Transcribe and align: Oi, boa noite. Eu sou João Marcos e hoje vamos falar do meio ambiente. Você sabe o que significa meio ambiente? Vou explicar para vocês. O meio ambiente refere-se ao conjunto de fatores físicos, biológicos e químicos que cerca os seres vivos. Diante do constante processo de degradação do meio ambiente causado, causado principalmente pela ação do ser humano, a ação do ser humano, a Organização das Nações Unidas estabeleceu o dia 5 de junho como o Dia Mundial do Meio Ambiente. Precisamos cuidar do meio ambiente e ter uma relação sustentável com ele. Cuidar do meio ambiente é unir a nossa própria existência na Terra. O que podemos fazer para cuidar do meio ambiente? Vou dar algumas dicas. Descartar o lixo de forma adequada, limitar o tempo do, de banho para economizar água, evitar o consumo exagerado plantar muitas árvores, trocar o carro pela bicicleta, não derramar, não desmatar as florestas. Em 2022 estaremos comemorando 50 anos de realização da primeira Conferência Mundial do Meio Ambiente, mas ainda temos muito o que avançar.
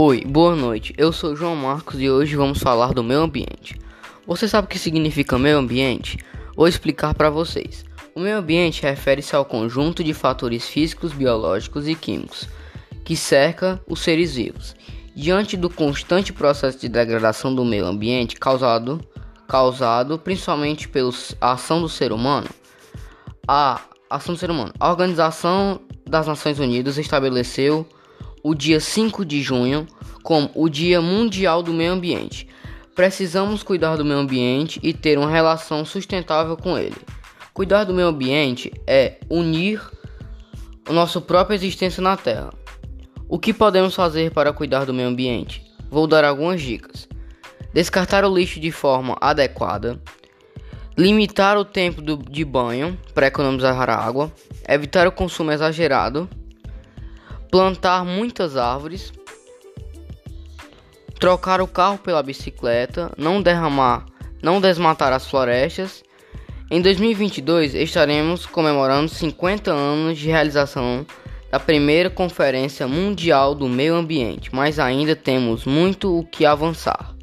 Oi, 0.00 0.24
boa 0.24 0.54
noite. 0.54 0.94
Eu 0.96 1.12
sou 1.12 1.34
João 1.34 1.56
Marcos 1.56 2.00
e 2.00 2.08
hoje 2.08 2.36
vamos 2.36 2.60
falar 2.60 2.94
do 2.94 3.02
meio 3.02 3.18
ambiente. 3.18 3.76
Você 4.28 4.46
sabe 4.46 4.66
o 4.66 4.68
que 4.68 4.78
significa 4.78 5.36
meio 5.36 5.58
ambiente? 5.58 6.18
Vou 6.54 6.68
explicar 6.68 7.14
para 7.14 7.28
vocês. 7.28 7.84
O 8.14 8.20
meio 8.20 8.36
ambiente 8.36 8.80
refere-se 8.80 9.34
ao 9.34 9.44
conjunto 9.44 10.04
de 10.04 10.14
fatores 10.14 10.68
físicos, 10.68 11.12
biológicos 11.12 11.88
e 11.88 11.96
químicos 11.96 12.48
que 13.04 13.16
cerca 13.16 13.82
os 13.88 13.98
seres 13.98 14.36
vivos. 14.36 14.76
Diante 15.16 15.56
do 15.56 15.68
constante 15.68 16.32
processo 16.32 16.78
de 16.78 16.88
degradação 16.88 17.52
do 17.52 17.64
meio 17.64 17.84
ambiente 17.84 18.36
causado, 18.36 19.00
causado 19.48 20.16
principalmente 20.16 20.88
pela 20.88 21.10
ação 21.40 21.80
do 21.80 21.88
ser 21.88 22.12
humano, 22.12 22.46
a 23.48 23.80
ação 24.08 24.32
do 24.32 24.38
ser 24.38 24.48
humano, 24.48 24.72
a 24.78 24.90
Organização 24.90 25.80
das 26.08 26.28
Nações 26.28 26.60
Unidas 26.60 26.98
estabeleceu 26.98 27.84
o 28.48 28.54
dia 28.54 28.80
5 28.80 29.26
de 29.26 29.42
junho 29.42 29.86
como 30.22 30.50
o 30.54 30.70
Dia 30.70 31.02
Mundial 31.02 31.62
do 31.62 31.70
Meio 31.70 31.92
Ambiente. 31.92 32.48
Precisamos 32.94 33.62
cuidar 33.62 33.96
do 33.96 34.06
meio 34.06 34.18
ambiente 34.18 34.80
e 34.82 34.94
ter 34.94 35.18
uma 35.18 35.30
relação 35.30 35.84
sustentável 35.84 36.56
com 36.56 36.78
ele. 36.78 36.96
Cuidar 37.52 37.84
do 37.84 37.92
meio 37.92 38.08
ambiente 38.08 38.72
é 38.86 39.18
unir 39.28 39.82
a 40.88 40.92
nossa 40.94 41.20
própria 41.20 41.56
existência 41.56 42.02
na 42.02 42.16
Terra. 42.16 42.50
O 43.28 43.38
que 43.38 43.52
podemos 43.52 43.94
fazer 43.94 44.30
para 44.30 44.50
cuidar 44.50 44.86
do 44.86 44.94
meio 44.94 45.08
ambiente? 45.08 45.62
Vou 45.90 46.06
dar 46.06 46.24
algumas 46.24 46.62
dicas. 46.62 47.06
Descartar 47.74 48.24
o 48.24 48.34
lixo 48.34 48.58
de 48.58 48.72
forma 48.72 49.14
adequada, 49.20 50.00
limitar 50.96 51.58
o 51.58 51.66
tempo 51.66 52.00
do, 52.00 52.16
de 52.16 52.46
banho 52.46 52.98
para 53.14 53.26
economizar 53.26 53.90
água, 53.90 54.32
evitar 54.66 55.06
o 55.06 55.12
consumo 55.12 55.52
exagerado 55.52 56.26
plantar 57.50 58.04
muitas 58.04 58.56
árvores, 58.56 59.12
trocar 61.18 61.60
o 61.60 61.66
carro 61.66 61.98
pela 61.98 62.22
bicicleta, 62.22 63.10
não 63.16 63.42
derramar, 63.42 64.06
não 64.42 64.60
desmatar 64.60 65.12
as 65.12 65.26
florestas. 65.26 66.02
Em 66.70 66.80
2022 66.80 67.74
estaremos 67.74 68.46
comemorando 68.46 69.08
50 69.08 69.72
anos 69.72 70.18
de 70.18 70.28
realização 70.28 71.06
da 71.50 71.58
primeira 71.58 72.10
Conferência 72.10 72.86
Mundial 72.86 73.54
do 73.54 73.68
Meio 73.68 73.94
Ambiente, 73.94 74.54
mas 74.54 74.78
ainda 74.78 75.16
temos 75.16 75.64
muito 75.64 76.18
o 76.18 76.26
que 76.26 76.44
avançar. 76.44 77.17